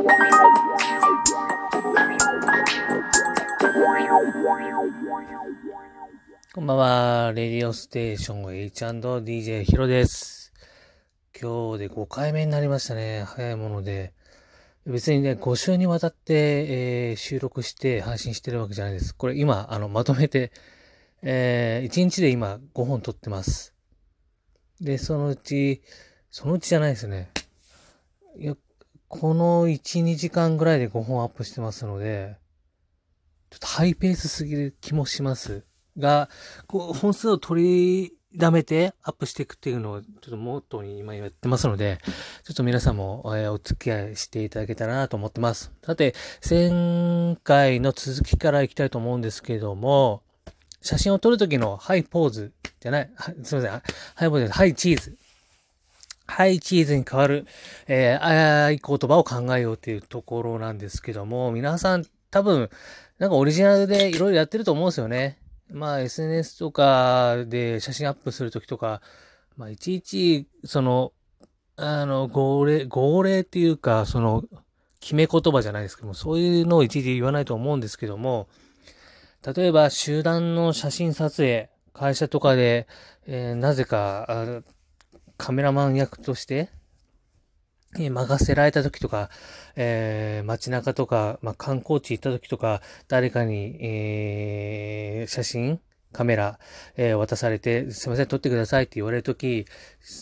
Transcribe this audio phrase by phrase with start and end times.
[0.00, 0.04] こ
[6.62, 7.32] んばんは。
[7.34, 10.54] レディオステーション H&DJ ヒロです。
[11.38, 13.24] 今日で5回目になりましたね。
[13.26, 14.14] 早いもので。
[14.86, 19.14] 別にね、5週にわたって、えー、収録して配信してるわけじゃないです。
[19.14, 20.50] これ今、あの、まとめて、
[21.20, 23.74] えー、1日で今5本撮ってます。
[24.80, 25.82] で、そのうち、
[26.30, 27.30] そのうちじゃないですね。
[29.10, 32.36] この1、2時間ぐらいで5本アップしてますので、
[33.50, 35.64] ちょっとハイペースすぎる気もします
[35.98, 36.30] が、
[36.68, 41.98] こう、本数を取りだめてアップしていくっていうのをちょっとモットに今やってますので、
[42.44, 45.72] ちょっと皆さんも、え、お付き合いしていただけたらなと思ってます。
[45.84, 46.14] さて、
[46.48, 50.22] 前回の続きからいきたいと思うんですけども、
[50.82, 53.10] 写真を撮るときのハイポーズじゃない、
[53.42, 53.70] すいません、
[54.14, 55.18] ハイポーズハイチーズ。
[56.30, 57.46] ハイチーズに変わる、
[57.88, 62.70] えー、合言葉を考えようっていうところなんですけども、皆さん多分、
[63.18, 65.38] なんかオリジナルでいろいろやってると思うんですよね。
[65.72, 69.02] まあ SNS とかで写真アップするときとか、
[69.56, 71.12] まあいちいち、その、
[71.76, 74.44] あの、号令、号令っていうか、その、
[75.00, 78.48] 決め言葉じゃないですけども、そういうのをいちいち言わないと思うんですけども、
[79.54, 82.86] 例えば集団の写真撮影、会社とかで、
[83.26, 84.62] えー、なぜか
[85.40, 86.68] カメラマン役として
[87.96, 89.30] 任せられた時とか、
[89.74, 95.80] えー、街中とか、まあ、観光地行った時とか、誰かに、えー、写真、
[96.12, 96.60] カメラ、
[96.96, 99.64] えー、渡されて、すいません、撮ってくださいって言われる時、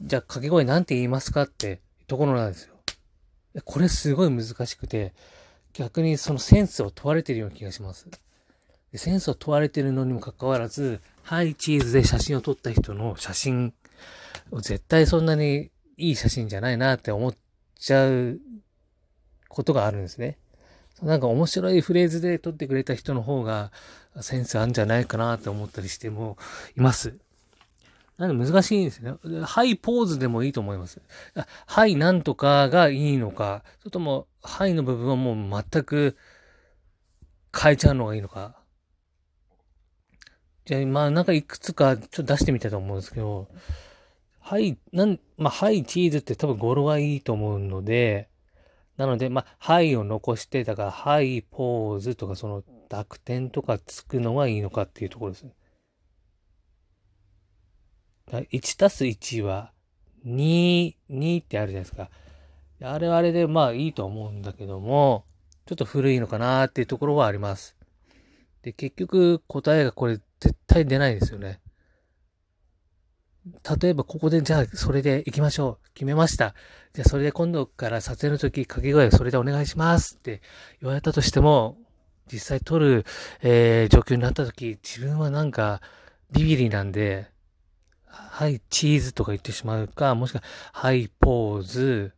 [0.00, 2.74] じゃあ掛け声なんて言いますかってところなんですよ。
[3.66, 5.12] これすごい難しくて、
[5.74, 8.08] 逆にそのセンスを問われてるような気がします。
[8.94, 13.74] センスを問われてるのにもかかわらず、ハイチーズで写真を撮った人の写真、
[14.60, 17.34] 絶対そんなにいい写真じゃないなって思っ
[17.78, 18.40] ちゃう
[19.48, 20.38] ことがあるんですね。
[21.02, 23.72] なんか面白いフレーズで撮ってくれた人の方が
[24.20, 26.36] センスあるんじゃないかなって思ったりしても
[26.76, 27.18] います。
[28.18, 29.14] なんで難しいんですね。
[29.44, 31.00] ハイポーズでもいいと思います。
[31.66, 36.16] ハイなんとかがいいのか、それともハイの部分はもう全く
[37.58, 38.56] 変えちゃうのがいいのか。
[40.66, 43.48] じゃあ、まあなんかいくつかちょっと出してみたいと思うんですけど、
[44.52, 48.28] はい、なん、まあ、はい、チーズって多分語呂がいいと思うので、
[48.98, 55.54] なので、まあ、はいを残して、だから、はい、ポーズとか、その濁点とかつくのがいいのかっていうところですね。
[58.30, 59.72] 1たす1は
[60.26, 62.10] 2、2ってあるじゃないですか。
[62.82, 65.24] あれはあれでまあいいと思うんだけども、
[65.64, 67.74] ちょっと古いのかなっていうところはあります。
[68.60, 71.62] で、結局答えがこれ絶対出ないですよね。
[73.80, 75.88] 例えばここでじゃあそれで行きましょう。
[75.94, 76.54] 決めました。
[76.94, 80.42] じゃあそれで今度から撮影の時掛け声それでお願いしますって
[80.80, 81.76] 言われたとしても、
[82.32, 83.04] 実際撮る、
[83.42, 85.80] えー、状況になった時、自分はなんか
[86.30, 87.32] ビビリなんで、
[88.06, 90.42] はい、チーズとか言ってしまうか、もしくは、
[90.72, 92.12] はい、ポーズ、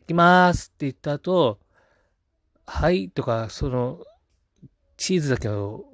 [0.00, 1.58] 行きますって言った後、
[2.64, 4.00] はいとか、その、
[4.96, 5.84] チーズだけを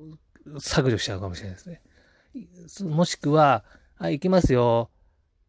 [0.58, 1.60] 削除しちゃうかもしれないで
[2.68, 2.90] すね。
[2.90, 3.64] もしくは、
[3.96, 4.90] はい、行きますよ。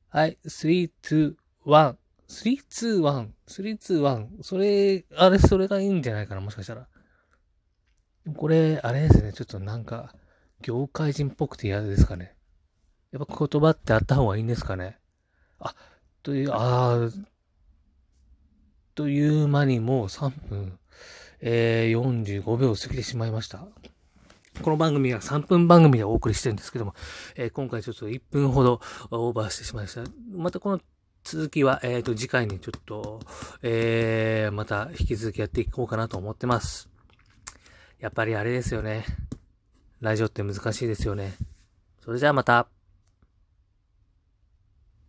[0.09, 1.35] はい、3、2、1。
[1.65, 1.95] 3、
[2.29, 3.01] 2、1。
[3.01, 4.43] 3、2、1。
[4.43, 6.87] それ、あれ、それがいいんじゃないかな、もしかしたら。
[8.35, 10.13] これ、あれですね、ちょっとなんか、
[10.61, 12.35] 業界人っぽくて嫌ですかね。
[13.11, 14.99] やっぱ言葉ってあった方がいいんですかね。
[15.59, 15.75] あ、
[16.21, 17.09] という、ああ、
[18.93, 20.79] という間にもう3分、
[21.41, 23.67] えー、45秒過ぎてしまいました。
[24.61, 26.95] この番組は3分番組でお送りしてるんですけども、
[27.35, 30.03] えー、今回ちょっと1分ほどオーバーしてしまいました。
[30.33, 30.81] またこの
[31.23, 33.19] 続きは、えっ、ー、と、次回にちょっと、
[33.63, 36.87] えー、また引き続きやっていこうかなと思ってます。
[37.99, 39.05] やっぱりあれですよね。
[40.01, 41.33] ラジオって難しいですよね。
[42.03, 42.74] それじゃあまた。